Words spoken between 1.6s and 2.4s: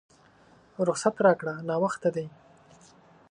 ناوخته دی!